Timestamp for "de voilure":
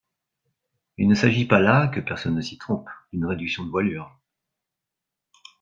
3.63-4.19